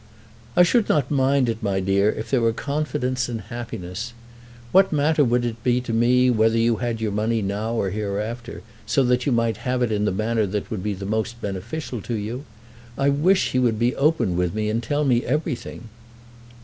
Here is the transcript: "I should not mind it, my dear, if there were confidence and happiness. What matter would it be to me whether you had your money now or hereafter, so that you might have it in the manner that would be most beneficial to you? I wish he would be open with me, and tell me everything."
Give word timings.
"I 0.55 0.63
should 0.63 0.89
not 0.89 1.11
mind 1.11 1.47
it, 1.47 1.61
my 1.61 1.79
dear, 1.79 2.09
if 2.11 2.31
there 2.31 2.41
were 2.41 2.53
confidence 2.53 3.29
and 3.29 3.39
happiness. 3.39 4.13
What 4.71 4.91
matter 4.91 5.23
would 5.23 5.45
it 5.45 5.63
be 5.63 5.79
to 5.79 5.93
me 5.93 6.31
whether 6.31 6.57
you 6.57 6.77
had 6.77 6.99
your 6.99 7.11
money 7.11 7.43
now 7.43 7.75
or 7.75 7.91
hereafter, 7.91 8.63
so 8.87 9.03
that 9.03 9.27
you 9.27 9.31
might 9.31 9.57
have 9.57 9.83
it 9.83 9.91
in 9.91 10.05
the 10.05 10.11
manner 10.11 10.47
that 10.47 10.71
would 10.71 10.81
be 10.81 10.95
most 10.95 11.39
beneficial 11.39 12.01
to 12.01 12.15
you? 12.15 12.45
I 12.97 13.09
wish 13.09 13.51
he 13.51 13.59
would 13.59 13.77
be 13.77 13.95
open 13.95 14.35
with 14.35 14.55
me, 14.55 14.71
and 14.71 14.81
tell 14.81 15.05
me 15.05 15.23
everything." 15.23 15.87